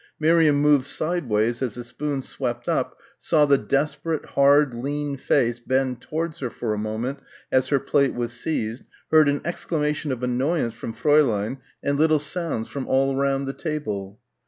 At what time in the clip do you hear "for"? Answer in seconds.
6.49-6.73